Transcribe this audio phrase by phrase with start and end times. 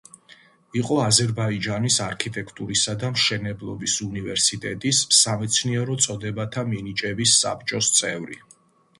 [0.79, 8.39] იყო აზერბაიჯანის არქიტექტურისა და მშენებლობის უნივერსიტეტის სამეცნიერო წოდებათა მინიჭების საბჭოს წევრი.